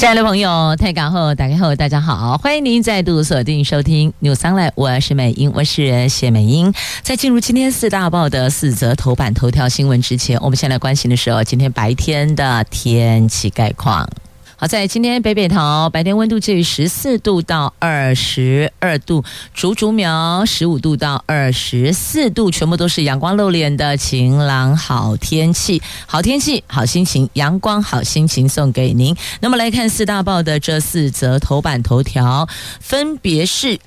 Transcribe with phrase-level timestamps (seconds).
[0.00, 6.72] 亲爱的朋友，太港后打开后，大家好，欢迎您再度锁定收听 News Online，我是美英，我是谢美英。
[7.02, 14.08] 在进入今天四大报的四则头版头条新闻之前，我们先来关心的是哦，今天白天的天气概况。
[14.60, 19.24] 好，在今天北北桃白天温度介于十四度到二十二度，
[19.54, 29.16] 竹竹苗十五度到二十四度，全部都是阳光露脸的晴朗好天气，好天气好心情，阳光好心情送给您。
[29.40, 32.46] 那么来看四大报的这四则头版头条，
[32.80, 33.80] 分别是。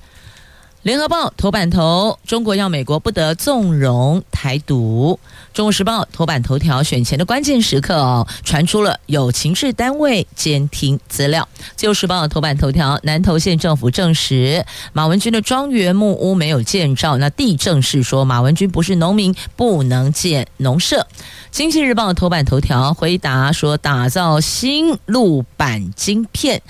[0.84, 5.18] 联合报头版头：中国要美国不得纵容台独。
[5.54, 11.48] 中国时报头版头条：选前的关键时刻哦，传出了有情治单位监听资料。
[11.74, 21.06] 自由时报头版头条：南投县政府证实马文君的庄园木屋没有建照，那地政是说马文君不是农民，不能建农舍。
[21.50, 26.60] 经济日报头版头条回答说，打造新路版晶片，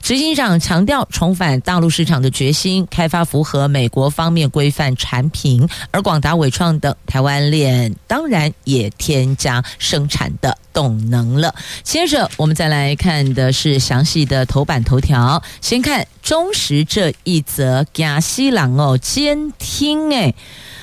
[0.00, 11.54] 执行长强调重返大陆市场的决心，开发符合美国方面规范产品，而广达、伟创等台湾链当然也添加生产的动能了。
[11.82, 20.34] 接着我们再来看的是详细的头版头条，先看中时这一则加西朗哦监听诶。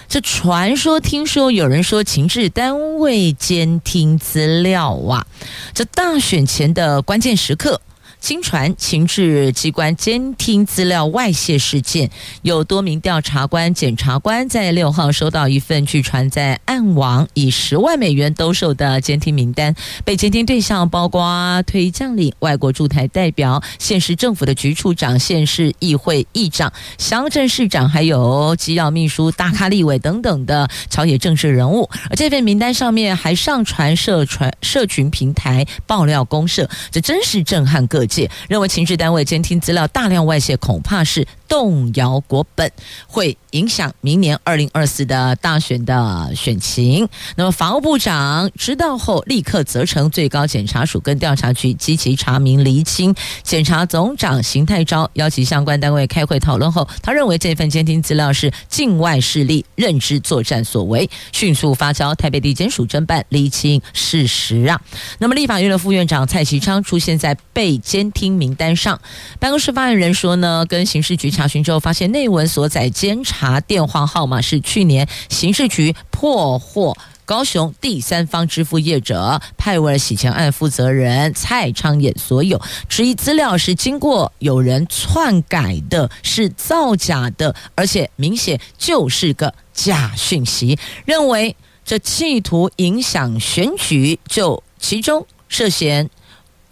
[0.08, 5.26] 这传说，听说有人说情治单位监听资料啊，
[5.74, 7.80] 这大选前的关键时刻。
[8.22, 12.08] 经传情治机关监听资料外泄事件，
[12.44, 31.90] 有多名调查官、检察官在六号收到一份据传在暗网以十万美元兜售的监听名单，被监听对象包括退役将领、外国驻台代表、县市政府的局处长、县市议会议长、乡镇市长，还有机要秘书、大咖立委等等的朝野政治人物。
[32.12, 38.06] 而这份名单上面还上传社传社群平台爆料公社，这真是震撼各。
[38.48, 42.72] 认为情治单位监听资料大量外泄，恐怕是动摇国本，
[43.07, 47.06] 会影响明年二零二四的大选的选情。
[47.35, 53.13] 那么，法务部长知道后，立刻责成最高检察署跟调查局积极查明厘清。
[53.44, 64.79] 检察总长邢泰钊邀请相关单位开会讨论后，他认为这份监听资料是境外势力认知作战所为，迅速发交台北地检署侦办厘清事实啊。
[65.19, 68.97] 那么，立法院的副院长蔡其昌出现在被监听名单上，
[69.38, 96.07] 办公室发言人说呢，跟刑事局长查询之后，发现内文所载监察电话号码是去年刑事局破获高雄第三方支付业者派威尔洗钱案负责人蔡昌衍所有，质疑资料是经过有人篡改的，是造假的，而且明显就是个假讯息，认为这企图影响选举，就其中涉嫌。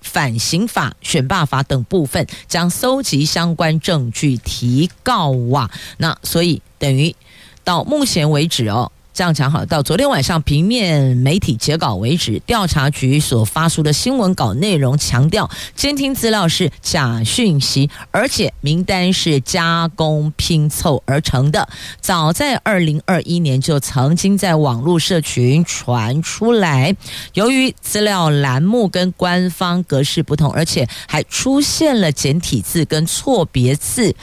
[0.02, 7.16] 反刑法、选罢法等部分将搜集相关证据提告啊，那所以等于
[7.64, 8.92] 到目前为止哦。
[9.20, 21.68] 这样讲好，到昨天晚上平面媒体截稿为止，调查局所发出的新闻稿内容强调，监听资料是假讯息，而且名单是加工拼凑而成的。
[22.00, 26.96] 早在二零二一年就曾经在网络社群传出来，
[27.34, 34.16] 由于资料栏目跟官方格式不同，而且还出现了简体字跟错别字。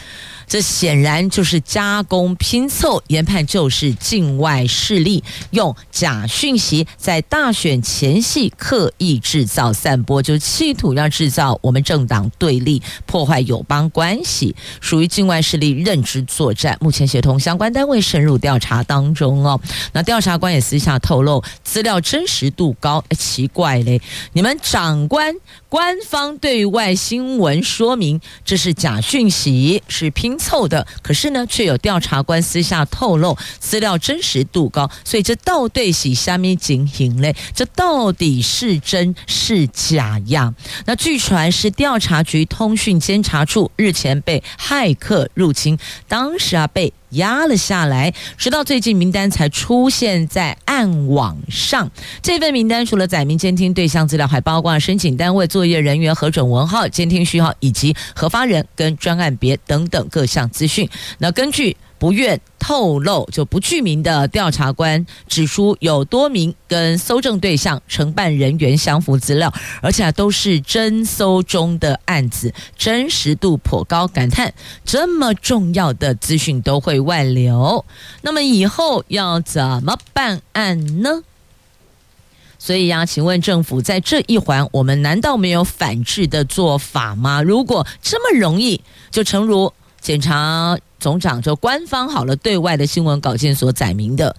[0.47, 16.79] 这显然就是加工拼凑，研判就是境外势力用假讯息在大选前夕刻意制造散播，就企图要制造我们政党对立，破坏友邦关系，属于境外势力认知作战。
[16.81, 19.61] 目前协同相关单位深入调查当中哦。
[19.93, 23.03] 那调查官也私下透露，资料真实度高。
[23.19, 24.01] 奇怪嘞，
[24.33, 25.35] 你们长官
[25.69, 30.36] 官方对外新闻说明这是假讯息，是拼。
[30.39, 37.35] 凑的，可是呢，却有调查官私下透露资料真实度高，所以这到底是虾米情形嘞？
[37.55, 40.55] 这到底是真是假呀？
[40.85, 45.79] 那据传是调查局通讯监察处日前被骇客入侵，
[46.09, 46.93] 当时啊被。
[47.11, 51.91] 压了下来，直到最近名单才出现在暗网上。
[52.23, 60.89] 这份名单除了载明监听对象资料，还包括申请单位、作业人员核准文号、监听序号以及核发人跟专案别等等各项资讯。
[61.19, 74.07] 那根据不愿透露，就不具名的调查官指出，有多名跟搜证对象、承办人员相符资料，而且都是侦搜中的案子，真实度颇高。
[74.07, 74.53] 感叹
[74.85, 77.85] 这么重要的资讯都会外流，
[78.23, 81.23] 那么以后要怎么办案呢？
[82.59, 87.43] 所以呀，请问政府在这一环，我们难道没有反制的做法吗？
[87.43, 89.73] 如果这么容易，就诚如
[90.07, 94.37] 检查总长就官方好了对外的新闻稿件所载明的。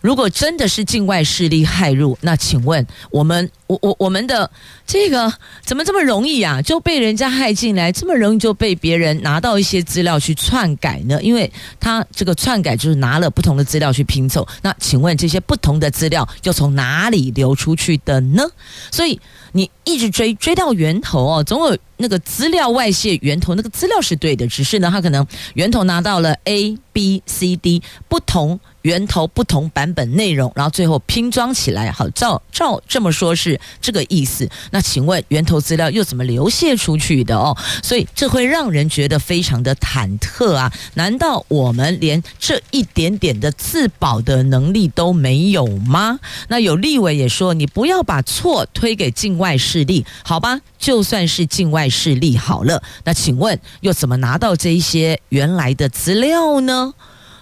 [0.00, 4.50] 如果真的是境外势力害入，那请问我们我我我们的
[4.86, 5.32] 这个
[5.64, 6.62] 怎么这么容易啊？
[6.62, 11.20] 就被人家害进来，这么容易就被别人拿到一些资料去篡改呢？
[11.22, 11.50] 因为
[11.80, 14.46] 他这个篡改就是拿了不同的资料去拼凑。
[14.62, 18.44] 那请问这些不同的资料又从哪里流出去的呢？
[18.92, 19.20] 所以
[19.52, 28.60] 你一直追追到源头哦，总有那个资料外泄源头，那个资料是对的，只是呢，他可能源头拿到了 A、B、C、D 不同。
[28.82, 34.48] 源头不同版本内容，然后最后拼装起来，好，照照这么说，是这个意思。
[34.70, 37.56] 那请问源头资料又怎么流泄出去的哦？
[37.82, 40.72] 所以这会让人觉得非常的忐忑啊！
[40.94, 46.20] 难道我们连这一点点的自保的能力都没有吗？
[46.48, 50.60] 那有立委也说，你不要把错推给境外势力，好吧？
[50.78, 56.94] 就算是境外势力好了，那请问又怎么拿到这一些原来的资料呢？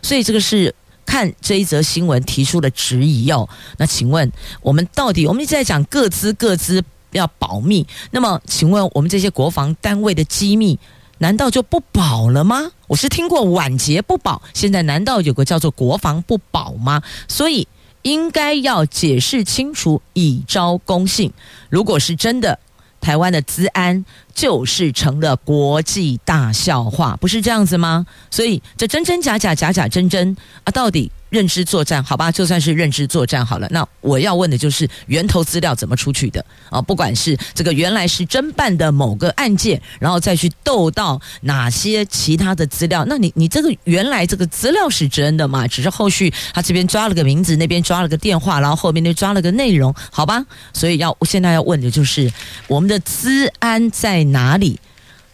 [0.03, 0.75] 所以这个是。
[1.07, 3.49] 看这一则新闻提出的质疑哦，
[3.79, 4.31] 那请问
[4.61, 10.79] 我们到底我们一直在讲各资各资要保密，那么请问我们这些国防单位的机密
[11.19, 12.71] 难道就不保了吗？
[12.89, 17.01] 我是听过晚节不保，现在难道有个叫做国防不保吗？
[17.29, 17.67] 所以
[18.03, 21.33] 应该要解释清楚，以昭公信。
[21.71, 22.59] 如果是真的。
[22.99, 24.05] 台湾的资安
[24.37, 28.05] 就是成了国际大笑话，不是这样子吗？
[28.31, 31.11] 所以这真真假假，假假真真啊，到底？
[31.29, 33.67] 认知作战，好吧，就算是认知作战好了。
[33.73, 36.81] 那我要问的就是源头资料怎么出去的啊？
[36.81, 45.67] 不管是这个原来是侦办的某个案件，然后再去斗到哪些其他的资料，那你你这个原来这个资料是真的吗？
[45.67, 50.47] 只是后续他这边抓了个名字，那边抓了个电话，然后后面又抓了个内容，好吧？
[50.73, 52.33] 所以要现在要问的就是
[52.69, 54.79] 我们的资安在哪里？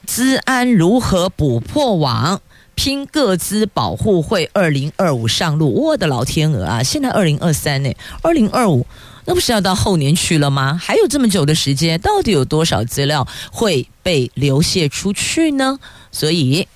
[0.06, 2.40] 资安如何捕破网？
[2.74, 6.82] 拼各资保护会二零二五上路，我的老天鹅啊！
[6.82, 7.92] 现在二零二三呢，
[8.22, 8.86] 二零二五
[9.26, 10.80] 那不是要到后年去了吗？
[10.82, 15.78] 还有这么久的时间，到底有多少资料会被流泄出去呢？
[16.10, 16.66] 所以。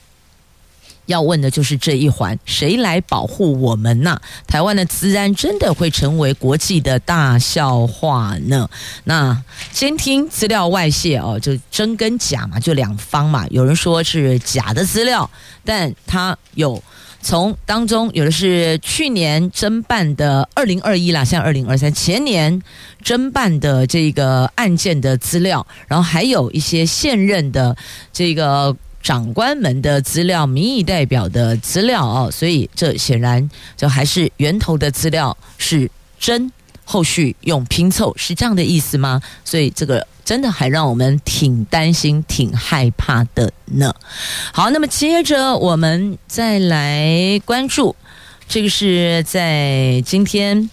[1.07, 4.21] 要问的就是这一环，谁来保护我们呢？
[4.47, 8.69] 台湾的资安真的会成为国际的大笑话呢？
[9.05, 9.43] 那
[9.73, 13.47] 监听资料外泄哦，就真跟假嘛，就两方嘛。
[13.51, 15.31] 有人说是假的资料，
[15.65, 16.83] 但他有
[17.23, 22.61] 从当中有的是去年侦办的二零二一啦，像二零二三前年
[23.05, 27.77] 侦办的这个案件的资料，然后还有一些现任的
[28.13, 28.77] 这个。
[29.07, 35.89] 长官们的资料、民意代表的资料哦，所以这显然就还是源头的资料是
[36.19, 36.51] 真，
[36.85, 39.23] 后续用拼凑是这样的意思吗？
[39.45, 43.95] 所以这个真的还让我们挺担心、挺害怕的呢。
[44.53, 47.95] 好，那么接着我们再来关注，
[48.49, 50.69] 这个是在今天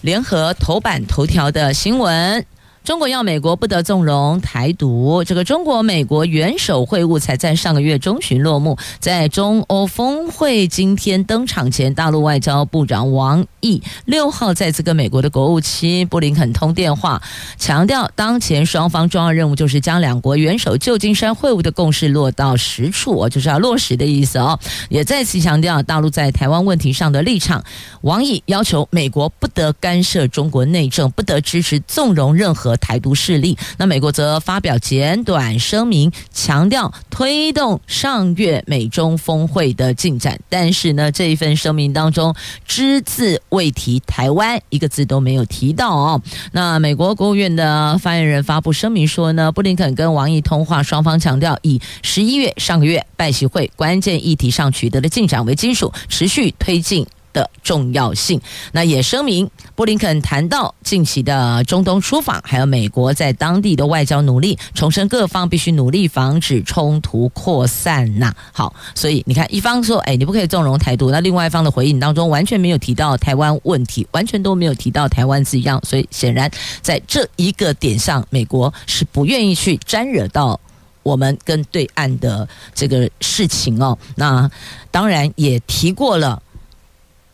[0.00, 2.44] 联合头版头条的新闻。
[2.86, 17.20] 中国要美国不得纵容台独，这个中国美国元首会晤才在上个月中旬落幕，在中欧峰会今天登场前，大陆外交部长王毅六号再次跟美国的国务卿布林肯通电话，
[17.58, 24.56] 强调当前双方重要任务就是将两国元首旧金山会晤的共识落到实处，就是要落实的意思哦。
[24.90, 27.64] 也再次强调大陆在台湾问题上的立场，
[28.02, 32.75] 王毅要求美国不得干涉中国内政，不得支持纵容任何。
[32.76, 40.38] 台独势力，那美国则发表简短声明，强调推动上月美中峰会的进展。
[40.48, 42.34] 但是呢，这一份声明当中
[42.66, 46.22] 只字未提台湾，一个字都没有提到哦。
[46.52, 57.06] 那美国国务院的发言人发布声明说呢，布林肯跟王毅通话，双方强调以十一月上个月拜习会关键议题上取得的进展为基础，持续推进。
[57.36, 58.40] 的重要性，
[58.72, 68.34] 那也声明，布林肯谈到近期的中东出访，还有美国在当地的外交努力，重申各方必须努力防止冲突扩散呐。
[68.52, 76.50] 好，所以你看，一方说，哎，你不可以纵容台独，那另外一方的回应当中完全没有提到台湾问题，完全都没有提到台湾字样，所以显然
[76.80, 80.58] 在这一个点上，美国是不愿意去沾惹到。
[81.02, 83.96] 我们跟对岸的这个事情哦。
[84.16, 84.50] 那
[84.90, 86.42] 当然也提过了。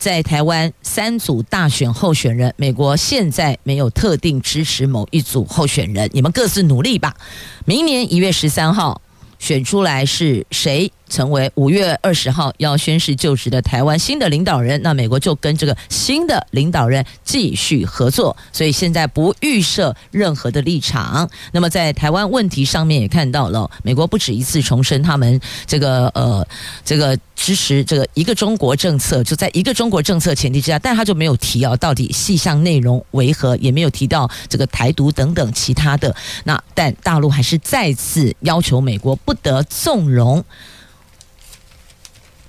[0.03, 7.15] 在台湾三组大选候选人，美国现在没有特定支持某一组候选人，你们各自努力吧。
[7.63, 9.01] 明年一月十三号
[9.39, 10.91] 选出来是谁？
[11.13, 21.29] 成为五月二十号要宣誓就职的台湾新的领导人，那美国就跟这个新的领导人继续合作，所以现在不预设任何的立场。
[21.51, 26.43] 那么在台湾问题上面也看到了，美国不止一次重申他们这个呃
[26.83, 36.15] 这个支持这个一个中国政策，就在一个中国政策前提之下，但他就没有提啊到底细项内容为何，也没有提到这个台独等等其他的。
[36.43, 40.43] 那但大陆还是再次要求美国不得纵容。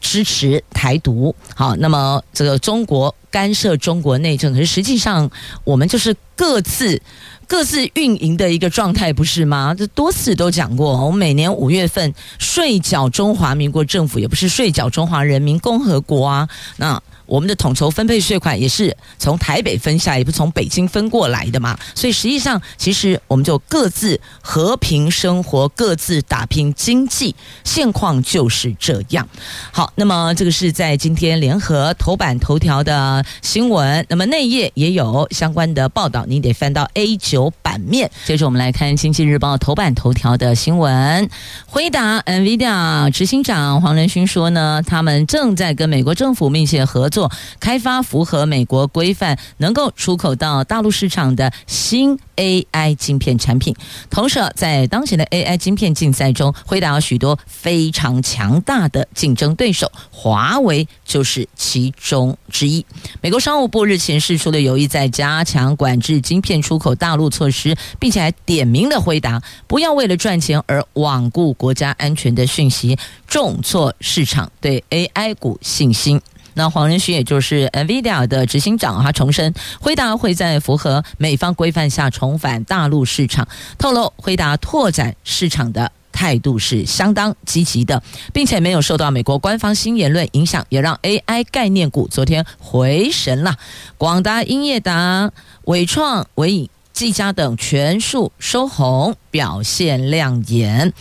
[0.05, 5.31] 支持台独，好，那么这个中国干涉中国内政，可是实际上
[5.65, 7.01] 我们就是各自
[7.49, 9.75] 各自运营的一个状态，不是吗？
[9.75, 17.03] 这多次都讲过，我们每年五月份税缴中华民国政府，也不是税缴中华人民共和国啊，那。
[17.27, 21.79] 我们的统筹分配税款也是从台北分下，也不从北京分过来的嘛。
[21.95, 29.27] 所以实际上，其实我们就各自和平生活，各自打拼经济，现况就是这样。
[29.73, 38.11] 好，那么这个是在今天联合头版头条的新闻，那么内页也有相关的报道，你得翻到 A 九版面。
[38.27, 41.29] 接着我们来看《经济日报》头版头条的新闻，
[41.67, 47.14] 回答 NVIDIA 执行长黄仁勋说呢，他们正在跟美国政府密切合作。
[47.15, 47.31] 做
[47.61, 53.73] 开发符合美国规范、能够出口到大陆市场的新 AI 晶片产品。
[54.11, 62.85] 同时，在当前的 AI 晶片竞赛中，辉达有许多非常强大的竞争对手，华为就是其中之一。
[63.21, 76.21] 美国商务部日前释出了有意在加强管制晶片出口大陆措施，并且还点名的回答不要为了赚钱而罔顾国家安全的讯息，重挫市场对 AI 股信心。
[76.55, 83.47] 那黄仁勋也就是 NVIDIA 的执行长，他重申，辉达会在符合美方规范下重返大陆市场，
[83.77, 93.57] 透露辉达拓展市场的态度是相当积极的，并且没有受到美国官方新言论影响，也让 AI 概念股昨天回神了。
[93.99, 95.31] 广达、英业达、
[95.65, 100.93] 伟创、伟影、技嘉等全数收红，表现亮眼。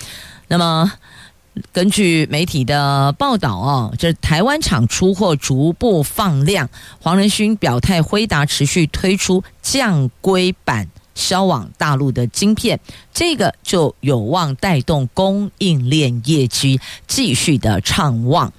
[0.48, 0.92] 那么。
[1.72, 6.70] 根据媒体的报道哦，这台湾厂出货逐步放量。
[7.00, 12.80] 黄仁勋表态，辉达持续推出降规版销往大陆的晶片，
[13.14, 18.52] 这个就有望带动供应链业绩继续的畅旺。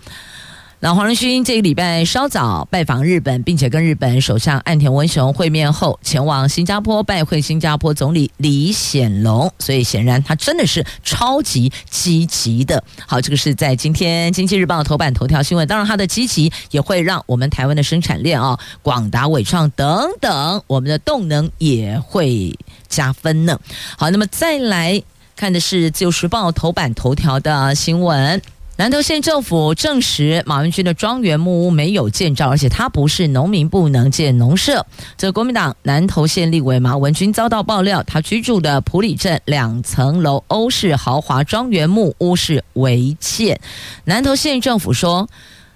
[0.85, 12.85] 那黄仁勋这个礼拜稍早拜访日本，并且跟日本首相岸田文雄会面后，前往新加坡拜会新加坡总理李显龙，所以显然他真的是超级积极的。
[13.07, 15.67] 好，这个是在今天《经济日报》头版头条新闻。
[15.67, 22.55] 当然，他的积极也会让我们台湾的生产链啊、广达、伟创等等，我们的动能也会
[22.91, 23.59] 加分呢。
[23.97, 25.03] 好，那么再来
[25.35, 28.43] 看的是《自由时报》头版头条的新闻。
[28.77, 34.85] 南投县政府证实，马文君的庄园木屋没有建造，而且他不是农民，不能建农舍。
[35.17, 43.61] 这国民党南投县立委马文君遭到爆料，他居住的普里镇两层楼欧式豪华庄园木屋是违建。
[44.05, 45.29] 南投县政府说，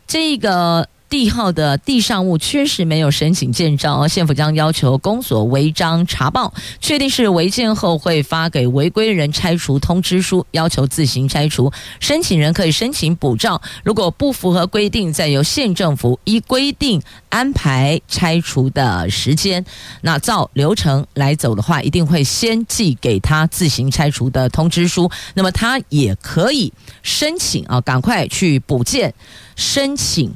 [0.06, 0.88] 这个。
[1.08, 11.72] 地号的地上物确实没有申请建照，县府将要求公所违章查报，确定是违建后会发给违规人拆除通知书，要求自行拆除。
[11.98, 17.00] 申请人可以申请补照，如果不符合规定，再由县政府依规定
[17.30, 19.64] 安排拆除的时间。
[20.02, 26.70] 那照流程来走的话，一定会先寄给他自行拆除的通知书，那么他也可以
[27.02, 29.14] 申请啊，赶快去补建
[29.56, 30.30] 申请。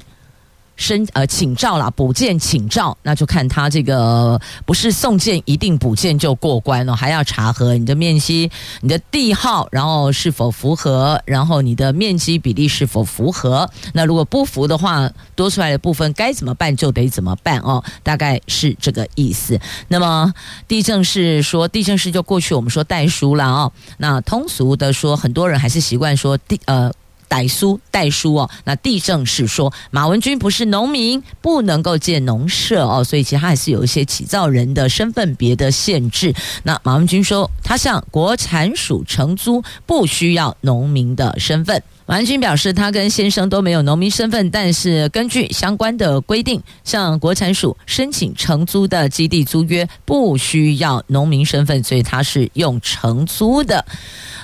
[0.82, 13.70] 申呃请照啦，补件请照，那就看他这个不是送件一定补件就过关了，还要查核你的面积、你的地号，然后是否符合，然后你的面积比例是否符合。
[13.94, 19.60] 那如果不符的话，多出来的部分该怎么办就得怎么办哦，大概是这个意思。
[19.86, 20.34] 那么
[20.66, 26.92] 地震是说，地震是就过去我们说代书了哦，那通俗的说，很多人还是习惯说地呃。
[27.32, 36.34] 代书代书哦，那地政是说马文君不是农民，不能够建农舍哦，所以其实他还是有一些起造人的身份别的限制。
[36.62, 41.82] 那马文君说，他向国产署承租，不需要农民的身份。
[42.06, 53.84] 王军表示，他跟先生都没有农民身份，但是根据相关的规定，向国产署申请承租的基地租约不需要农民身份，所以他是用承租的。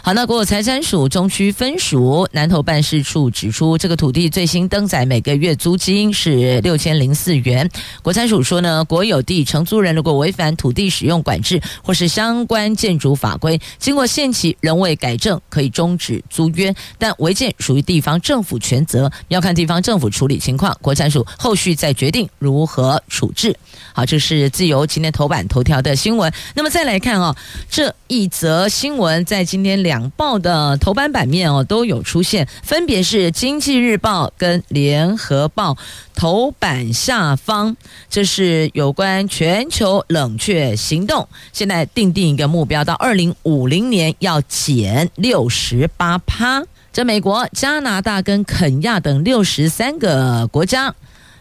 [0.03, 7.69] 好，那国有财产署中区分署南投办事处指出，这个土地最新登载每个月租金是六千零四元。
[8.03, 23.57] 国财署说呢，国有地承租人如果违反土地使用管制或是相关建筑法规，经过限期仍未改正，可以终止租约，但违建属于地方政府全责，要看地方政府处理情况，国财署后续再决定如何处置。
[23.93, 26.33] 好，这是自由今天头版头条的新闻。
[26.55, 27.35] 那么再来看哦，
[27.69, 35.73] 这一则新闻在今天两报的头版版面哦都有出现，分别是《经济日报》跟《联合报》
[36.15, 37.77] 头版下方。
[38.09, 46.63] 这是有关全球冷却行动，现在定定一个目标，到二零五零年要减六十八趴。
[46.99, 50.93] 这美国、加拿大跟肯亚等六十三个国家。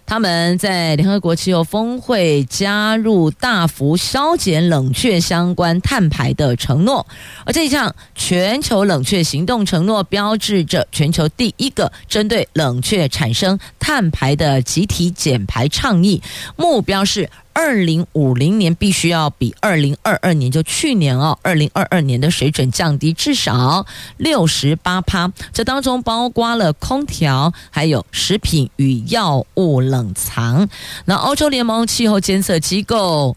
[0.05, 7.07] 他们在联合国气候峰会加入大幅削减冷却相关碳排的承诺，
[7.43, 16.21] 而这一项全球冷却行动承诺标志着全球第一个针对冷却产生碳排的集体减排倡议，
[16.55, 17.27] 目标是。
[17.57, 23.83] 二零五零年必须要比二零二二年，就去年哦，二零二二年的水准降低至少
[24.17, 30.69] 六十八趴，这当中包括了空调，还有食品与药物冷藏。
[31.05, 33.35] 那欧洲联盟气候监测机构。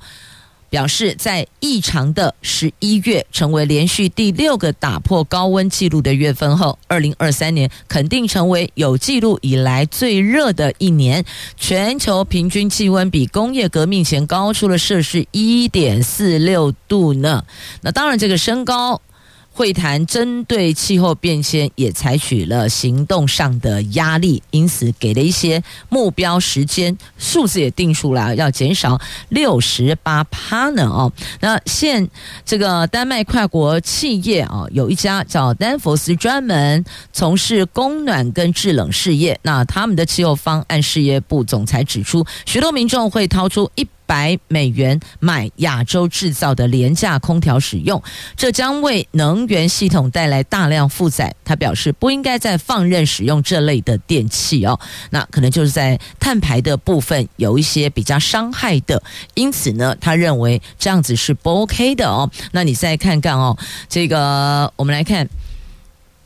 [0.70, 11.24] 表示，在异常的十一月成为连续第六个打破高温纪录的月份后，二零二三年肯定成为有记录以来最热的一年，
[11.56, 17.44] 全球平均气温比工业革命前高出了摄氏一点四六度呢。
[17.82, 19.02] 那当然，这个升高。
[19.52, 31.12] 会谈针对气候变迁也采取了行动上的压力，因此给了一些目标时间，数字也定出来，要减少六十八趴呢哦。
[31.40, 32.08] 那现
[32.44, 39.38] 这个丹麦跨国企业啊，有一家叫丹佛斯，专门从事供暖跟制冷事业。
[39.42, 43.86] 那他们的气候方案事业部总裁指出，许多民众会掏出一。
[44.10, 48.02] 百美元买亚洲制造的廉价空调使用，
[48.36, 51.32] 这将为能源系统带来大量负载。
[51.44, 59.00] 他表示不应该再放任使用这类的电器哦，那可能就是在碳排的部分有一些比较伤害的，
[59.34, 62.28] 因此呢，他认为这样子是不 OK 的哦。
[62.50, 63.56] 那你再看看哦，
[63.88, 65.28] 这个我们来看。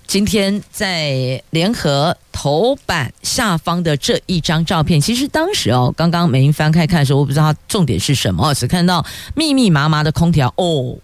[0.06, 10.96] 今天在联合头版下方的这一张照片，其实当时哦，刚刚美英翻开看的时候，我不知道它重点是什么，只看到密密麻麻的空调哦，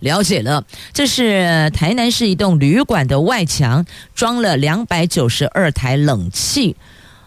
[0.00, 3.84] 了解了，这是台南市一栋旅馆的外墙
[4.14, 6.76] 装了两百九十二台冷气。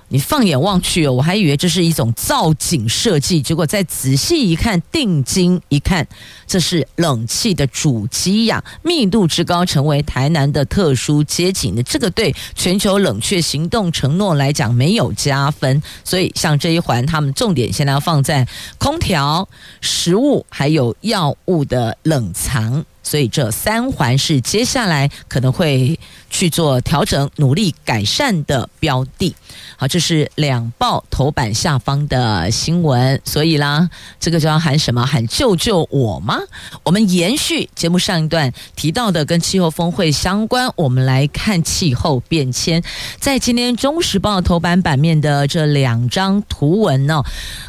[0.09, 6.07] 你放眼望去，我还以为这是一种造景设计，结果再仔细一看，定睛一看，
[6.45, 19.49] 这是冷气的主机呀，密度之高，成为台南的特殊街景的这个对全球冷却行动承诺来讲没有加分，所以像这一环，他们重点现在要放在空调、
[19.81, 22.85] 食物还有药物的冷藏。
[23.05, 25.97] 所以这三环是接下来可能会
[26.29, 29.33] 去做调整、努力改善的标的。
[29.77, 33.21] 好，这是两报头版下方的新闻。
[33.23, 33.87] 所以啦，
[34.19, 35.05] 这个就要喊什么？
[35.05, 36.39] 喊救救我吗？
[36.83, 42.81] 我们延续节目上一段提到的跟气候峰会相关，我们来看气候变迁。
[43.19, 47.21] 在今天《中时报》头版版面的这两张图文呢，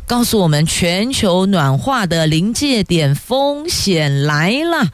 [0.06, 4.90] 告诉我们全球暖化的临界点风险来了。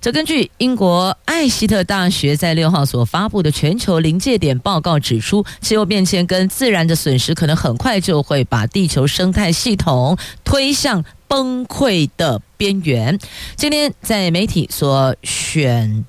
[0.00, 13.18] 这根据英国艾希特大学在六号所发布的全球临界点报告指出，气候变迁跟自然的损失可能很快就会把地球生态系统推向崩溃的边缘。
[13.56, 16.06] 今天在媒体所选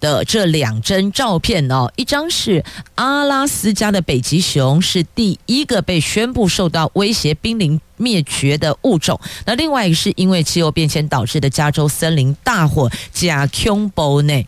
[0.00, 9.20] 的这两张照片哦，一张是阿拉斯加的北极熊，是第一个被宣布受到威胁、濒临灭绝的物种。
[9.46, 14.46] 那另外一个是因为气候变迁导致的加州森林大火，加恐怖呢。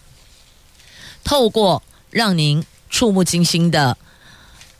[1.24, 3.96] 透过让您触目惊心的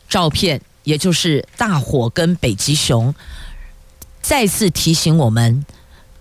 [0.09, 3.14] 照片，也就是大火跟北极熊，
[4.22, 5.64] 再次提醒我们。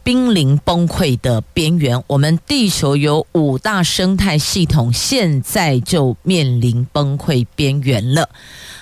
[0.03, 8.29] 濒临崩溃的边缘，我们地球有五大生态系统，现在就面临崩溃边缘了。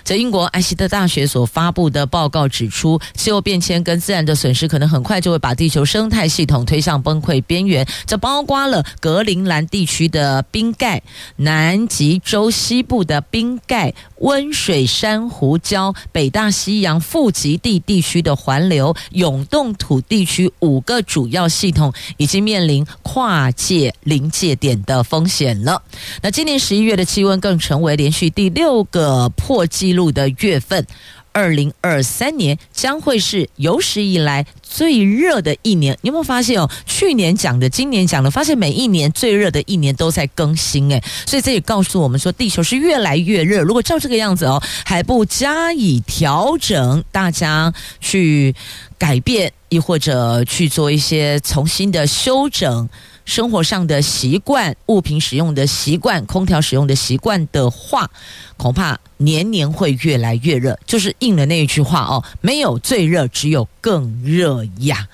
[0.04, 7.88] 在英国埃希特大学所发布的报告指出，气候变迁跟自然的损失可能很快就会把地球生态系统推向崩溃边缘。
[8.06, 11.02] 这包括了格陵兰地区的冰盖、
[11.38, 25.82] 南极洲西部的冰盖、温水珊瑚礁、北大西洋富极地地区的环流、永冻土地区五个主要系统已经面临跨界临界点的风险了。
[26.22, 30.86] 那今年十一月的气温更成为连续第六个破纪录的月份，
[31.32, 35.98] 二零二三年将会是有史以来最热的一年。
[36.02, 36.70] 你有没有发现哦？
[36.86, 43.62] 去年讲的，今年讲的，发现每一年最热的一年都在更新诶，所以这也告诉我们说，地球是越来越热。
[43.62, 48.54] 如果照这个样子哦，还不加以调整，大家去
[48.98, 52.90] 改变，亦或者去做一些重新的修整。
[53.26, 58.10] 生活上的习惯、物品使用的习惯、空调使用的习惯的话，
[58.58, 60.78] 恐怕年年会越来越热。
[60.86, 65.08] 就是应了那一句话哦，没有最热，只有更热呀。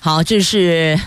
[0.00, 1.00] 好，这是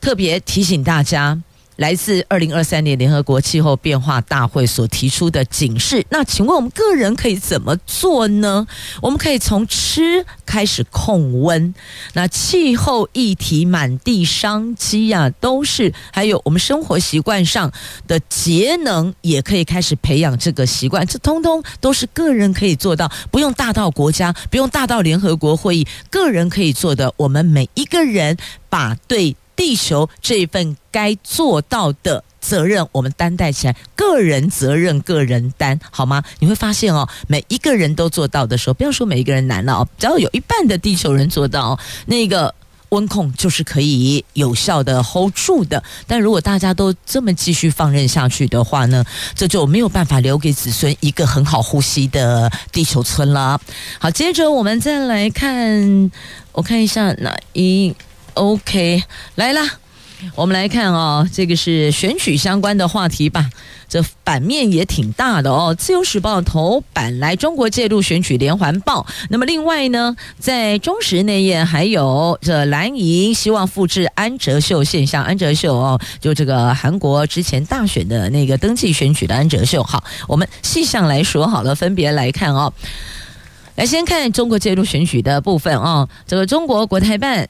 [0.00, 1.40] 特别提醒大家。
[1.80, 8.66] 来自二零二三年联合国气候变化大会所提出的警示，那请问我们个人可以怎么做呢？
[9.00, 11.74] 我们可以从吃开始控温。
[12.12, 17.72] 那气候议题满地商机呀，都是还有我们生活习惯上
[18.06, 21.06] 的节能，也可以开始培养这个习惯。
[21.06, 27.14] 这通通都是个人可以做到，不用大到国家，不用大到联合国会议，个人可以做的。
[27.16, 28.36] 我们每一个人
[28.68, 29.34] 把对。
[29.56, 36.22] 地球这一份该做到的责任，我们担待起来，个人责任个人担，好吗？
[36.38, 42.54] 你会发现哦，每一个人都做到的时候，不要说每一个人难了哦，只要有一半的地球人做到，那个
[42.88, 45.82] 温控就是可以有效的 hold 住的。
[46.06, 53.60] 但如果大家都这么继续放任下去的话呢，这就没有办法留给子孙一个很好呼吸的地球村了。
[53.98, 56.10] 好，接着我们再来看，
[56.52, 57.94] 我看一下哪一。
[58.34, 59.02] OK，
[59.34, 59.62] 来啦，
[60.34, 63.50] 我们来看哦，这个是选举相关的话题吧。
[63.88, 69.04] 这版面也挺大的哦，《自由时报》头版来中国介入选举连环报。
[69.30, 79.82] 那么另外呢，在中时内页还有这蓝营希望复制安哲秀现象，安哲秀哦，就这个韩国之前大选的那个登记选举的安哲秀。
[79.82, 82.72] 好，我们细项来说好了，分别来看哦。
[83.74, 87.48] 来先看中国介入选举的部分哦，这个中国国台办。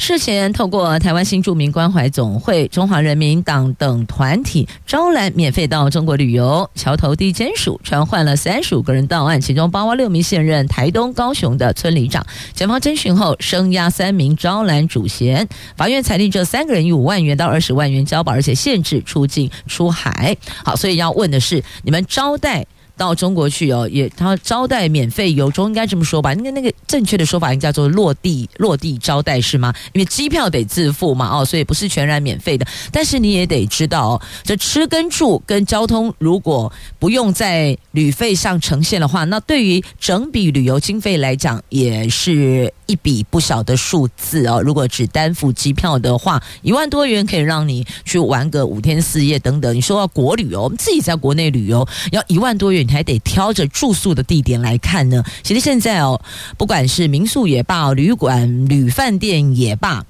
[0.00, 12.24] 事前透过台湾新住民关怀总会、中华人民党等团体招揽免费到中国旅游，桥头地检署传唤了三十五个人到案，其中包括六名现任台东、高雄的村里长。
[12.54, 20.34] 检方侦讯后声押三名招揽主嫌，法院裁定这三个人以五万元到二十万元交保，而且限制出境出海。
[20.64, 22.66] 好，所以要问的是，你们招待。
[23.00, 26.34] 到中国去哦，也他招待免费游中，应该这么说吧？
[26.34, 29.72] 应该那个正确的说法应该叫做落地落地招待是吗？
[29.94, 32.66] 因为机票得自付嘛，哦，所以不是全然免费的。
[32.92, 44.60] 但是你也得知道哦，这吃跟住跟交通如果不用在旅费上呈现的话，那对于整笔旅游经费来讲也是一笔不小的数字哦。
[44.60, 49.74] 如果只单付机票的话，一万多元可以让你去玩个五天四夜等等。
[49.74, 52.89] 你说到国旅游，我们自己在国内旅游要一万多元。
[52.90, 55.22] 还得挑着住宿的地点来看呢。
[55.42, 56.20] 其实现在哦，
[56.58, 60.04] 不管是民宿也罢，旅馆、旅饭店也罢，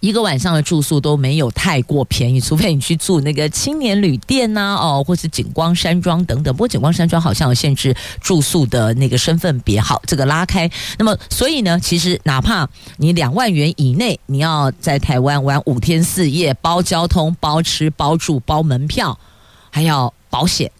[0.00, 6.54] 一个晚上的住宿都没有太过便宜，除非你去住那个青年旅店呐，哦，或是景光山庄等等。
[6.54, 10.70] 不过景光山庄好像有限制住宿的那个身份别，号，这个拉开。
[10.98, 19.18] 那么，所以呢，其实哪怕你两万元以内，你要在台湾玩五天四夜，包交通、包吃、包住、包门票，
[19.70, 20.70] 还要保险。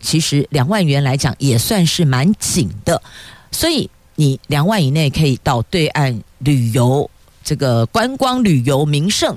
[0.00, 3.02] 其实两万元来讲也算是蛮紧的，
[3.50, 7.10] 所以你两万以内可以到对岸旅游，
[7.42, 9.36] 这个观光旅游名胜，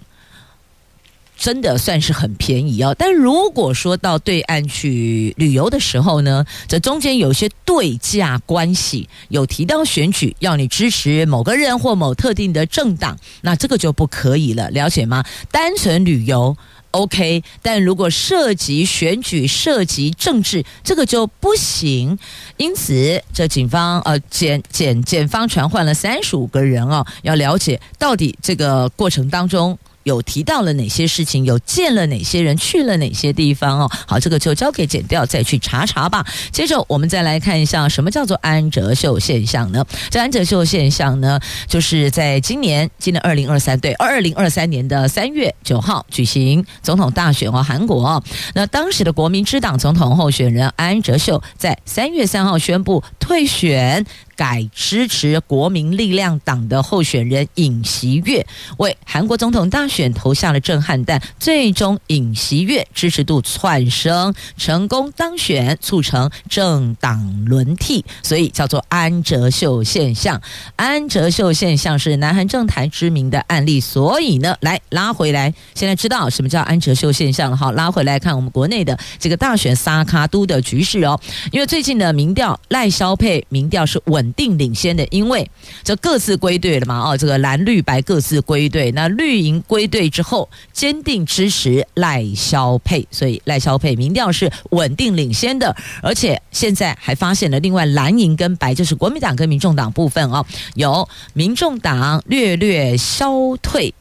[1.37, 2.95] 真的算是很便宜哦。
[2.97, 15.23] 但如果说到对岸去旅游的时候呢，这中间有些对价关系，有提到选举要你支持某个人或某特定的政党，那这个就不可以了，了解吗？
[15.51, 16.55] 单纯旅游。
[16.91, 22.17] OK，但如果涉及选举、涉及政治，这个就不行。
[22.57, 33.91] 因此，这警方呃检检检方传唤了三十五个人哦，要了解到底这个过程当中有提到了哪些事情，有见了哪些人，去了哪些地方哦。
[34.07, 36.25] 好，这个就交给检调再去查查吧。
[36.51, 39.85] 接着我们再来看一下，什么叫做安哲秀现象呢？
[40.09, 48.23] 这安哲秀现象呢，就是在今年，今年二零二三对二零二三年的三月九号举行总统大选哦，韩国。
[48.53, 54.05] 那当时的国民之党总统候选人安哲秀在三月三号宣布退选。
[54.35, 58.45] 改支持国民力量党的候选人尹锡悦，
[58.77, 61.21] 为韩国总统大选投下了震撼弹。
[61.39, 70.41] 最终，尹锡悦支持度窜升，成功当选，促成政党轮替，所以叫做安哲秀现象。
[70.75, 73.79] 安哲秀现象是南韩政坛知名的案例。
[73.79, 77.57] 所以呢，来拉回来，现在知道什么叫安哲秀现象了。
[77.57, 81.19] 好，拉回来看我们国内的这个大选萨卡都的局势哦。
[81.51, 84.20] 因为最近的民调赖肖配民调是稳。
[84.21, 85.49] 稳定领先的，因为
[85.83, 103.91] 这各自归队了嘛，哦，这个蓝绿白各自归队，那绿营归队之后，坚定支持赖萧佩，所以赖萧佩民调是稳定领先的，而且现在还发现了另外蓝营跟白，就是国民党跟民众党部分哦，有民众党略略消退。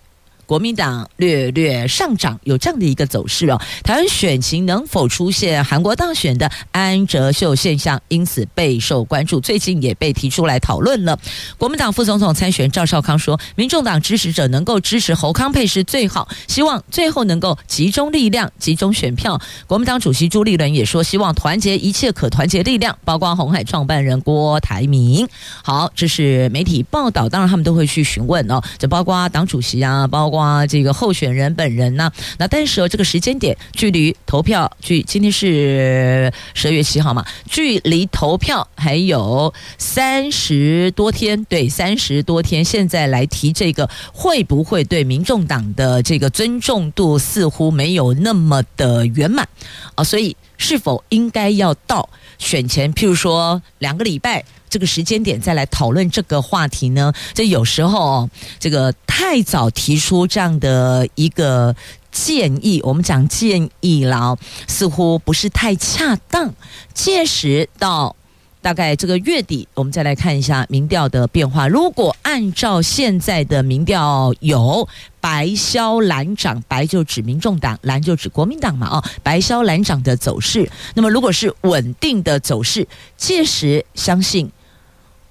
[0.51, 3.61] 国民党略略上涨，有这样的一个走势哦。
[3.85, 9.39] 台湾选情能否出现韩国大选的安哲秀现象，因此备受关注。
[9.39, 11.17] 最近也被提出来讨论了。
[11.57, 19.41] 国民党副总统参选赵少康说，民众党支持者能够支持侯康佩是最好，希望最后能够集中力量、集中选票。
[19.69, 25.29] 国民党主席朱立伦也说，希望团结一切可团结力量，包括红海创办人郭台铭。
[25.63, 30.40] 好，这是媒体报道，当然他们都会去询问哦，这包括党主席啊，包括。
[30.41, 32.11] 啊，这个候选人本人呢？
[32.39, 42.65] 那但是哦这个时间点，距离投票，距今天是十二月七号嘛，距离投票还有三十多天，对，三十多天。
[42.65, 49.49] 现在来提这个，会不会对民众党的这个尊重度似乎没有那么的圆满
[49.95, 50.05] 啊？
[50.05, 54.45] 所以是否应该要到选前，譬如说两个礼拜？
[54.71, 57.13] 这个时间点再来讨论这个话题呢？
[57.35, 61.75] 这有时候这个太早提出这样的一个
[62.13, 66.55] 建议，我们讲建议了，似乎不是太恰当。
[66.95, 68.15] 届时到
[68.63, 71.67] 大概这个月底，我们再来看一下民调的变化。
[71.67, 74.87] 如果按照现在的民调有
[75.21, 84.51] 白萧蓝涨，白就指民众党，蓝就指国民党嘛，哦，白萧蓝涨的走势，那么如果是稳定的走势，届时相信。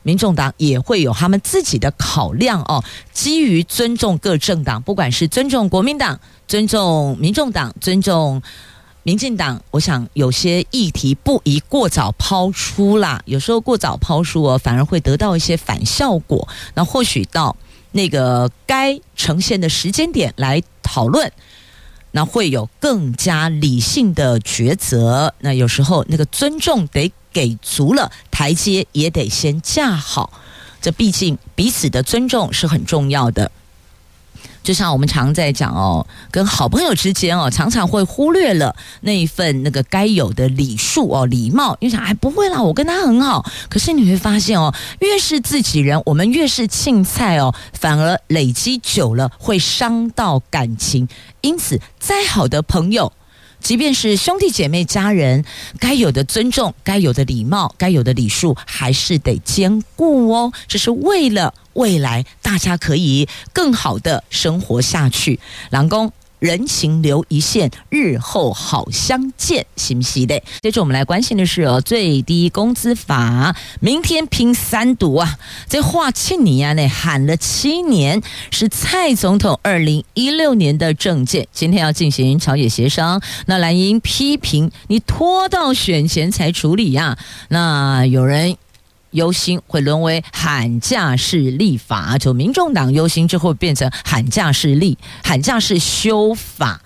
[0.10, 8.42] 民众党也会有他们自己的考量哦，基于尊重各政党，不管是尊重国民党、尊重民众党、尊重
[9.04, 13.22] 民进党，我想有些议题不宜过早抛出啦。
[13.26, 16.48] 有时候过早抛出哦，反而会得到一些反效果。
[16.74, 17.56] 那或许到
[17.92, 21.32] 那个该呈现的时间点来讨论，
[22.14, 25.36] 那会有更加理性的抉择。
[25.42, 27.12] 那有时候那个尊重得。
[27.32, 30.32] 给足了台阶，也得先架好。
[30.82, 33.52] 这毕竟彼此的尊重是很重要的。
[34.62, 41.76] 就像我们常在讲哦，跟好朋友之间哦，常常会忽略了那一份那个该有的礼数哦、礼貌。
[41.80, 43.44] 你想，哎，不会啦，我跟他很好。
[43.70, 51.08] 可是你会发现哦，越是自己人，我们越是青菜哦，反而累积久了会伤到感情。
[51.42, 53.12] 因此，再好的朋友。
[53.62, 55.44] 即便是兄弟姐妹家人，
[55.80, 60.52] 该有的尊重、该有的礼貌、该有的礼数，还是得兼顾哦。
[60.68, 65.40] 这是为了未来大家可以更好的生活下去。
[65.70, 66.12] 郎公。
[66.40, 70.42] 人情留一线，日后好相见，行不行的？
[70.62, 75.38] 接着我们来关心的是哦，最低工资法明天拼三读啊！
[75.68, 78.22] 这话气你啊，那喊了七年，
[78.52, 83.22] 是蔡总统二零一六年的政见，今天要进行朝野协商。
[83.46, 87.18] 那蓝营批评你拖到选前才处理呀、
[87.50, 88.58] 那有人。
[89.12, 96.82] 忧心会沦为喊价式立法，就民众党忧心之后变成喊价式立，喊价式修法。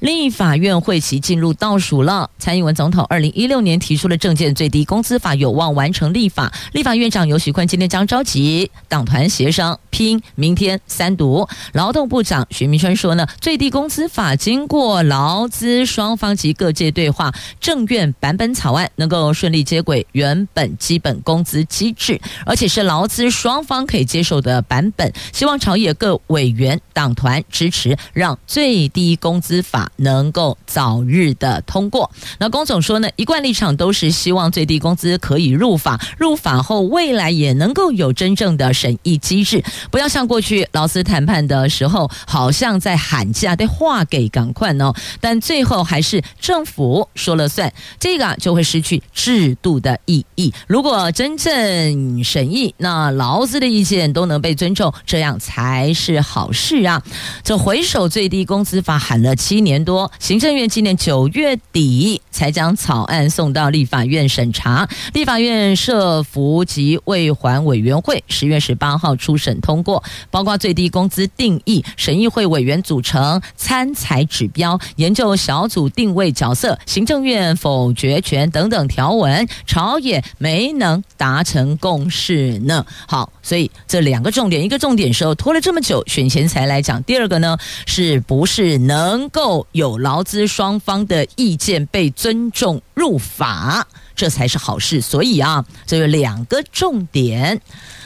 [0.00, 2.30] 立法院会期进入倒数了。
[2.38, 6.52] 蔡英文总统二零一六年提出了政见，最低工资法有望完成立法。
[6.72, 11.48] 立法院长游锡堃今天将召集党团协商，拼明天三读。
[11.72, 25.12] 劳动部长徐明春说呢，最低工资法经过劳资双方及各界对话，政院版本草案能够顺利接轨原本基本工资机制，而且是劳资双方可以接受的版本。
[25.32, 29.87] 希望朝野各委员党团支持，让最低工资法。
[29.96, 32.10] 能够早日的通过。
[32.38, 50.52] 那龚总说呢，一贯立场都是希望最低工资可以入法，入法后未来也能够有真正的审议机制，不要像过去劳资谈判的时候，好像在喊价，得划给赶快哦，但最后还是政府说了算，这个就会失去制度的意义。
[50.66, 57.02] 如果真正审议，那劳资的意见都能被尊重，这样才是好事啊！
[57.42, 82.84] 这回首最低工资法喊了七年多，行政院今年九月底才将草案送到立法院审查，立法院设服及未还委员会十月十八号初审通过，包括最低工资定义、审议会委员组成、参采指标、研究小组定位角色、行政院否决权等等条文，朝野没能达成共识呢。
[83.06, 93.86] 好，所以这两个重点，一个重点是拖了这么久，选前才来讲；第二个呢，是不是能够有劳资双方的意见被尊重入法，
[94.18, 95.00] 这才是好事。
[95.00, 97.62] 所以啊，这有两个重点。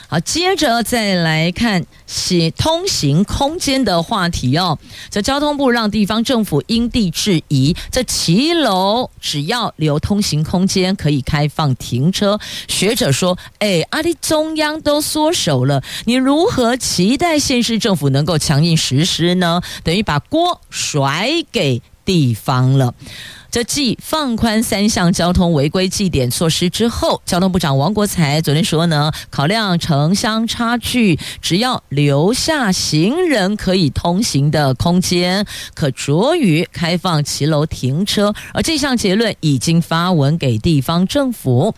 [0.09, 4.79] 好，接着再来看写通行空间的话题哦。
[5.09, 12.38] 这交通部让地方政府因地制宜，这骑楼只要留通行空间，可以开放停车。
[12.68, 19.62] 学者说：“哎，阿里中央都缩手了，你如何期待县市政府能够强硬实施呢？
[19.83, 22.92] 等于把锅甩给地方了。”
[23.52, 38.32] 这继放宽三项交通违规记点措施之后，交通部长王国材昨天说呢，考量城乡差距，只要留下行人可以通行的空间，可酌予开放骑楼停车。
[38.54, 41.74] 而这项结论已经发文给地方政府。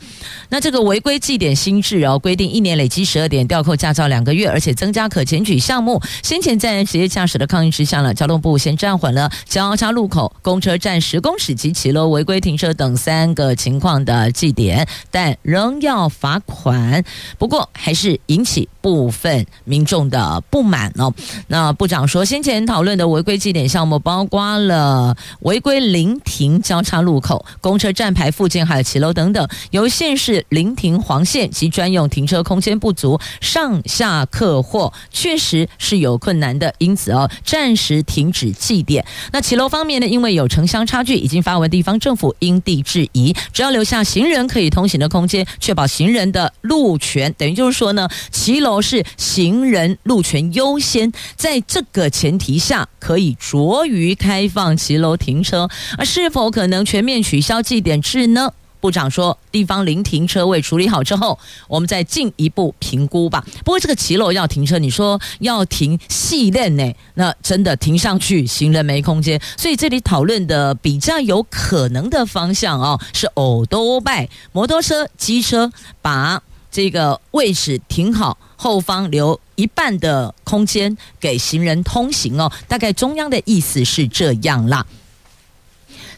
[0.51, 6.01] 那这个违规记点新制哦，规定一年累积十二点，吊扣驾照两个月，而且增加可检举项目。
[6.23, 11.57] 先前在职业驾驶的抗议之下呢，交通部先暂缓了交叉路口、公车站十公尺。
[11.65, 17.03] 及骑楼违规停车等三个情况的记点，但仍要罚款。
[17.39, 21.15] 不过还是引起部分民众的不满哦。
[21.47, 39.03] 那部长说，先前讨论的违规记点项目包括了违规临停交叉路口、公车站牌附近还有骑楼等等，由县市临停黄线及专用停车空间不足，上下客货确实是有困难的，因此哦，暂时停止记点。
[39.33, 41.54] 那骑楼方面呢，因为有城乡差距，已经发。
[41.69, 47.35] 地方政府因地制宜，只要留下行人可以通行的空间，确保行人的路权。
[47.39, 55.69] 等于就是说呢，骑楼是行人路权优先，在这个前提下，可以酌于开放骑楼停车。
[55.97, 58.51] 而是否可能全面取消祭点制呢？
[58.85, 63.43] 部长说，地方临停车位处理好之后，我们再进一步评估吧。
[63.65, 66.93] 不过这个骑楼要停车，你说要停细链呢？
[67.15, 69.41] 那真的停上去，行人没空间。
[69.57, 82.53] 所以这里讨论的比较有可能的方向哦，是欧多拜摩托车、机车把这个位置停好，后方留一半的空间给行人通行哦。
[82.69, 84.85] 大概中央的意思是这样啦。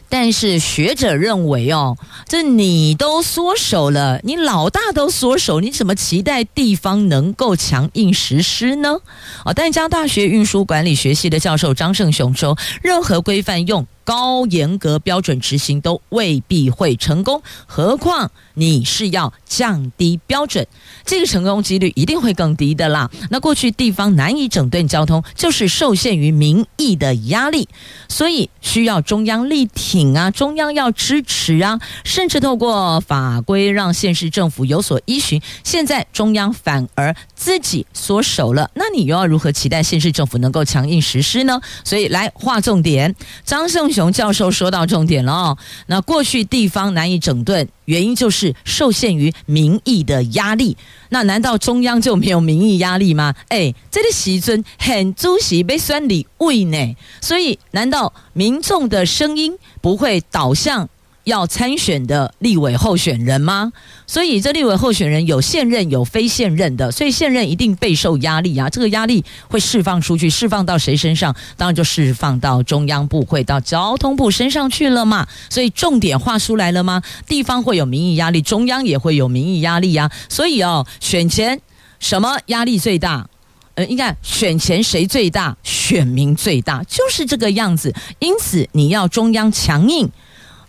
[0.09, 8.97] 但是学者认为哦，这你都缩手了，你老大都缩手，你怎么期待地方能够强硬实施呢？
[9.45, 20.65] 哦，淡江大学运输管理学系的教授张胜雄说，任何规范用高严格标准执行都未必会成功，何况你是要降低标准，
[21.03, 23.11] 这个成功几率一定会更低的啦。
[23.29, 27.67] 那过去地方难以整顿交通，就是受限于民意的压力，
[28.07, 35.41] 所以需要中央力挺啊，中央要支持啊，甚至透过法规让县市政府有所依循。
[35.65, 41.59] 现在中央反而自己缩手了，那你又要如何期待县市政府能够强硬实施呢？
[41.83, 45.57] 所以来划重点，张胜雄教授说到重点了哦。
[45.87, 50.77] 那过去地方难以整顿，原因就是受限于民意的压力。
[51.09, 53.33] 那难道中央就没有民意压力吗？
[53.47, 60.87] 哎，这个习尊很主席被选立委呢，所以难道民众的声音不会导向
[61.27, 63.73] 要参选的立委候选人吗？
[64.07, 68.69] 所以这立委候选人有现任有非现任的，所以现任一定备受压力啊。
[68.69, 71.35] 这个压力会释放出去，释放到谁身上？
[71.57, 75.27] 当然就释放到中央部会、到交通部身上去了嘛。
[75.49, 77.03] 所以重点画出来了吗？
[77.27, 80.09] 地方会有民意压力，中央也会有民意压力啊。
[80.29, 81.59] 所以哦，选前
[81.99, 83.27] 什么压力最大？
[83.75, 85.57] 呃，应该选前谁最大？
[85.61, 87.93] 选民最大，就是这个样子。
[88.19, 90.09] 因此你要中央强硬。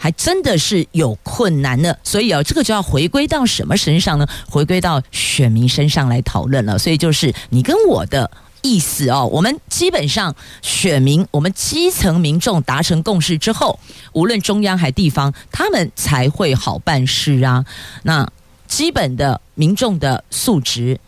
[0.00, 4.26] 还真的是有困难呢，所以啊，这个就要回归到什么身上呢？
[4.48, 6.78] 回归到选民身上来讨论了。
[6.78, 8.30] 所以就是你跟我的
[8.62, 9.28] 意思哦。
[9.32, 13.80] 我们基本上选民，我们基层民众达成共识之后，
[14.12, 17.64] 无论中央还地方，他们才会好办事啊。
[18.04, 18.30] 那
[18.68, 21.00] 基本的民众的素质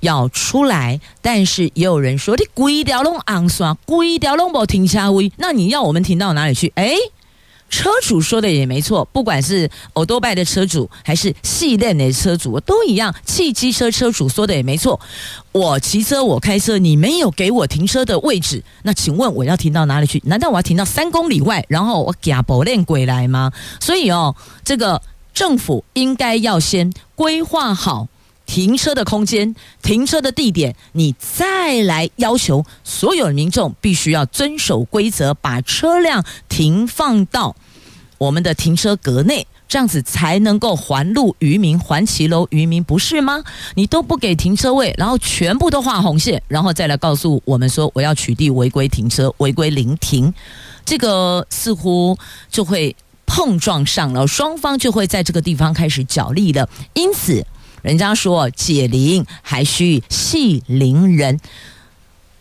[0.00, 6.72] 要出来，但是也有人说，你规条拢红线，规条拢无停车位，那你要我们停到哪里去？
[6.74, 6.96] 哎。
[7.70, 13.14] 车主说的也没错，不管是欧多拜的车主还是系列的车主，都一样。
[13.24, 14.98] 汽机车车主说的也没错，
[15.52, 20.20] 我骑车我开车，你没有给我停车的位置，那请问我要停到哪里去？
[20.26, 23.52] 难道我要停到三公里外，然后我夹宝链鬼来吗？
[23.78, 25.00] 所以哦，这个
[25.32, 28.08] 政府应该要先规划好
[28.50, 37.54] 停车的空间、停车的地点，你再来要求所有民众必须要遵守规则，把车辆停放到
[38.18, 43.44] 我们的停车格内，这样子才能够还路于民、还骑楼于民，不是吗？
[43.76, 50.34] 你都不给停车位，然后全部都画红线，然后再来告诉我们说我要取缔违规停车、违规临停，
[50.84, 52.18] 这个似乎
[52.50, 52.96] 就会
[53.26, 57.46] 碰撞上了，双方就会在这个地方开始角力了，因此。
[57.82, 61.40] 人家说解铃还须系铃人，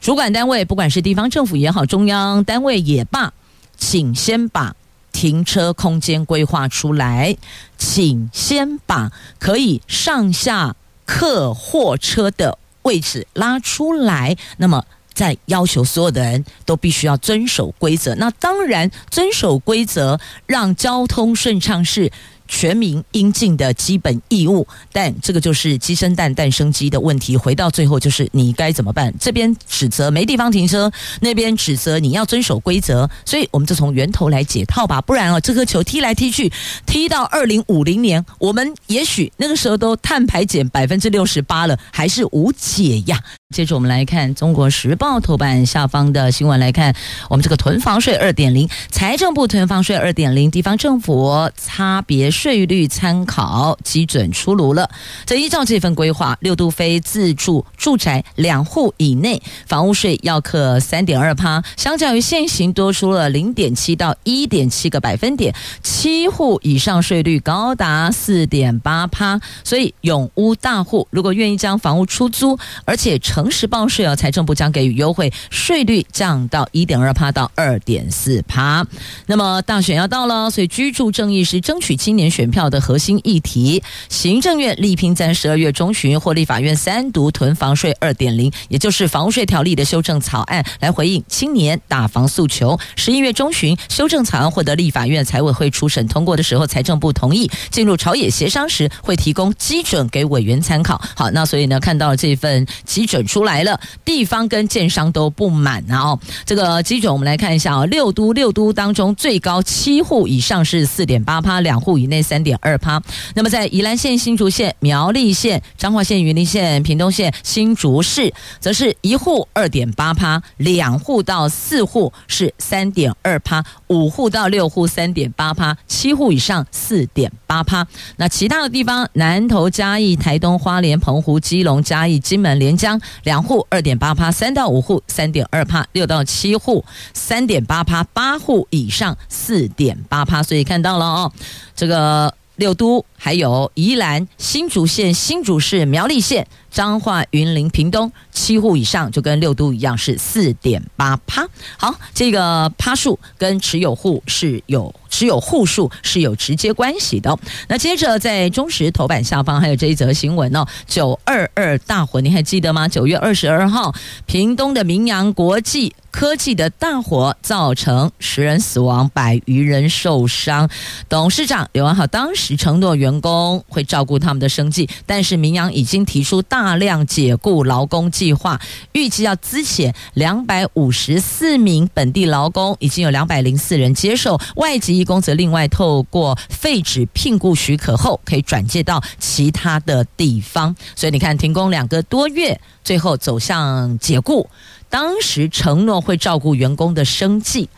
[0.01, 3.33] 主管单位不管是地方政府也好，中央单位也罢，
[3.77, 4.75] 请先把
[5.11, 7.37] 停车空间规划出来，
[7.77, 10.75] 请先把可以上下
[11.05, 18.13] 客货车的位置拉出来，那么再要求所有的人都必须要遵守规则。
[18.15, 22.11] 那当然，遵守规则让交通顺畅是。
[22.49, 27.37] 全民应尽的基本义务，但这个就是鸡生蛋，蛋生鸡的问题。
[27.37, 29.13] 回到最后，就是你该怎么办？
[29.19, 30.91] 这边指责没地方停车，
[31.21, 34.99] 那边指责你要遵守规则，所以我们就从源头来解套吧。
[34.99, 36.51] 不然哦，这颗球踢来踢去，
[36.85, 43.23] 踢到二零五零年，我们也许那个时候都碳排减百分之六十八了，还是无解呀。
[43.55, 46.93] 接着我们来看《中国时报》头版下方的新闻，来看
[47.29, 54.91] 我们这个囤房税二点零，财政部囤房税二点零，地方政府差别税率参考基准出炉了。
[55.25, 69.41] 这依照这份规划，六都非自住住宅两户以内房屋税要课三点二趴，相较于现行多出了零点七到一点七个百分点，七户以上税率高达四点八趴。
[69.63, 78.85] 所以永屋大户如果愿意将房屋出租，而且成诚实报税哦，财政部将给予优惠，税率降到一点二趴到二点四趴。
[79.27, 83.81] 那么大选要到了，所以居住正义是争取青年选票的核心议题。
[84.09, 92.77] 行政院力拼在十二月中旬或立法院三读囤房税二点零，也就是房屋税条例的修正草案，来回应青年打房诉求。
[92.97, 101.01] 十一月中旬修正草案获得立法院财委会初审通过的时候，财政部同意进入朝野协商时，会提供基准给委员参考。
[101.15, 103.25] 好，那所以呢，看到了这份基准。
[103.29, 105.99] 出来了，地方跟建商都不满啊！
[105.99, 112.99] 哦，这个基准我们来看一下啊，六都六都当中最高七户以上是四点八趴，两户以内三点二趴。
[113.35, 127.85] 那么在宜兰县、新竹县、苗栗县、彰化县、云林县、屏东县、新竹市，则是一户二点八趴，两户到四户是三点二趴，五户到六户三点八趴，七户以上四点八趴。
[128.17, 132.99] 那其他的地方，南投、嘉义、台东、花莲、澎湖、基隆、嘉义、金门、连江。
[133.23, 140.41] 两户二点八趴，三到五户三点二趴，六到七户三点八趴，八户以上四点八趴。
[140.41, 141.31] 所以看到了哦，
[141.75, 151.47] 这个六都还有宜兰、新竹县、新竹市、苗栗县、彰化、云林、屏东，七户以上就跟六都一样是四点八趴。
[151.77, 154.93] 好，这个趴数跟持有户是有。
[155.11, 157.35] 持有户数是有直接关系的。
[157.67, 162.87] 那接着在中时头版下方还有这一则新闻哦，九二二大火，你还记得吗？
[162.87, 163.93] 九月二十二号，
[164.27, 170.69] 屏东的明扬国际科技的大火造成十人死亡，百余人受伤。
[171.09, 178.59] 董事长刘安好当时承诺员工会照顾他们的生计，但是明扬已经提出大大量解雇劳工计划，
[178.91, 184.97] 预计要资遣两百五十四名本地劳工，已经有两百零四人接受外籍。
[184.97, 190.75] 义工则另外透过废止聘雇许可后，可以转介到其他的地方。
[190.97, 194.49] 所以你看，停工两个多月，最后走向解雇。
[194.89, 197.69] 当时承诺会照顾员工的生计。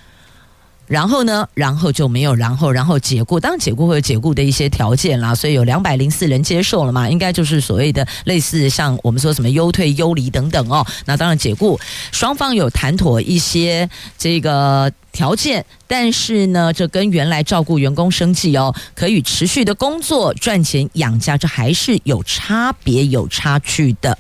[0.92, 10.86] 然后呢，然后就没有然后，然后解雇，当然解雇会有解雇的一些条件啦，所以有两百零四人接受了嘛，应该就是所谓的类似像我们说什么优退、优离等等哦。
[11.06, 11.80] 那当然解雇，
[12.12, 24.18] 双方有谈妥一些这个条件，但是呢，这跟原来照顾员工生计哦，可以持续的工作赚钱养家，这还是有差别、有差距的。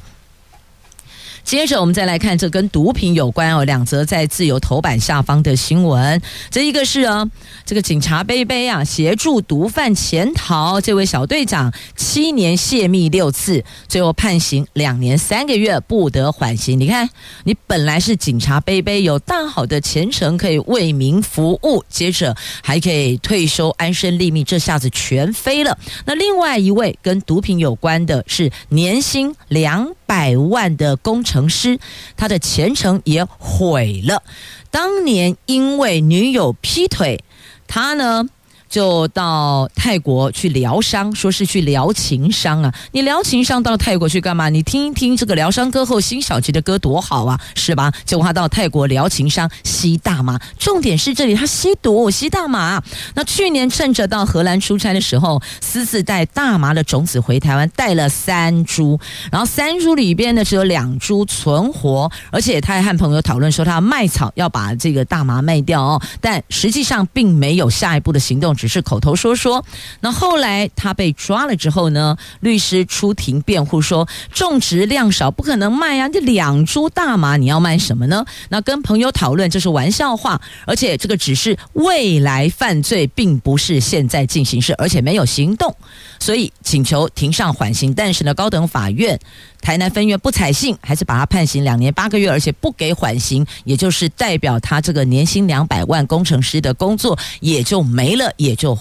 [1.43, 6.21] 接着我们再来看这跟毒品有关哦，两则在自由头版下方的新闻。
[6.49, 7.27] 这一个是啊，
[7.65, 16.79] 这个警察杯杯啊，协助毒贩潜逃，这位小队长七年泄密六次，最后判刑两年三个月，不得缓刑。
[16.79, 17.09] 你看，
[17.43, 25.77] 你本来是警察杯杯，有大好的前程，可以为民服务，接着还可以退休安身立命，这下子全飞了。
[26.05, 31.79] 那另外一位跟毒品有关的是年薪两百万的工程师，
[32.17, 34.23] 他的前程也毁了。
[34.69, 37.23] 当年因为女友劈腿，
[37.65, 38.27] 他呢，
[38.71, 42.73] 就到泰国去疗伤，说是去疗情伤啊！
[42.93, 44.47] 你疗情伤到泰国去干嘛？
[44.47, 47.91] 你听一听这个疗伤歌后辛晓琪的歌多好啊，是吧？
[48.05, 50.39] 结果他到泰国疗情伤，吸大麻。
[50.57, 52.81] 重点是这里他吸毒，吸大麻。
[53.13, 58.97] 那去年趁着到荷兰出差的时候，私自带大麻的种子回台湾，带了三株，
[59.29, 66.01] 然后三株里边呢只有两株存活，而且他还和朋友讨论说他卖草，要把这个大麻卖掉哦。
[66.21, 68.55] 但实际上并没有下一步的行动。
[68.61, 69.65] 只是口头说说，
[70.01, 76.07] 那后来他被抓了之后呢，律师出庭辩护说，种植量少，不可能卖啊！
[76.07, 78.23] 这两株大麻你要卖什么呢？
[78.49, 85.75] 那跟朋友讨论，这是玩笑话，而且这个只是未来犯罪，并不是现在进行式，而且没有行动，
[86.19, 87.91] 所以请求庭上缓刑。
[87.95, 89.19] 但是呢，高等法院
[89.61, 98.55] 台南分院不采信，还是把他判刑两年八个月，而且不给缓刑，也就是代表他这个年薪两百万工程师的工作也就没了，也。
[98.61, 98.77] 就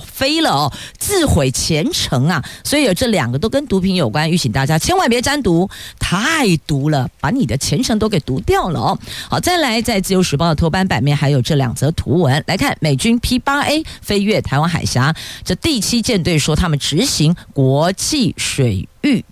[0.00, 2.44] 飞了哦，自毁前程啊！
[2.62, 8.98] 所以有这两个都跟毒品有关，预请大家千万别沾毒，太毒了，把你的前程都给毒掉了哦。
[9.28, 15.12] 好，再来，在自由时报的头版版面还有这两则图文，来看美军 P 八 A 飞越台湾海峡，
[15.44, 19.24] 这第七舰队说他们执行国际水域。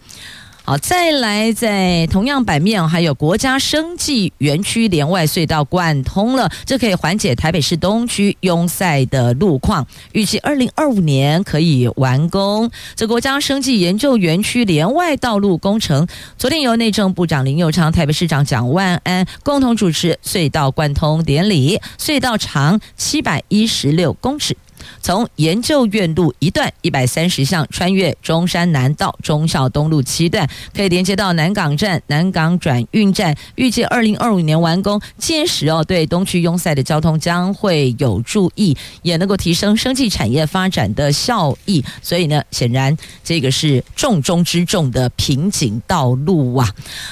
[0.69, 12.71] 好，再来，在同样版面还有国家生技园区连外隧道贯通了，这可以缓解台北市东区拥塞的路况，预计二零二五年可以完工。
[12.95, 16.07] 这国家生技研究园区连外道路工程，
[16.37, 24.55] 昨天由内政部长林右昌、台北市长蒋万安共同主持隧道贯通典礼，隧道长七百一十六公尺。
[25.01, 35.01] 从研究院路一段一百三十巷穿越中山南道忠孝东路七段，可以连接到南港站、南港转运站，预计二零二五年完工。
[35.17, 41.85] 届时哦，对东区拥塞的交通将会有助益，也能够提升生技产业发展的效益。
[42.03, 46.69] 所以呢，显然这个是重中之重的瓶颈道路啊。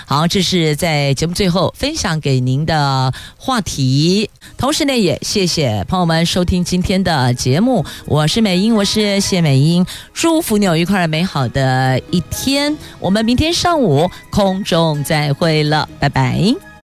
[0.07, 7.85] 好，这是在节目最后分享给您的话题，同时呢，也谢谢朋友们收听今天的节目目。
[8.05, 12.77] 我是美英，我是谢美英，祝福你有愉快美好的一天。
[13.01, 16.76] 我们明天上午空中再会了，拜拜。